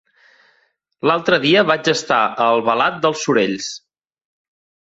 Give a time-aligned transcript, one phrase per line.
[1.09, 3.69] L'altre dia vaig estar a Albalat dels Sorells.